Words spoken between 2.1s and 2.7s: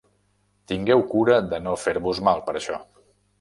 mal per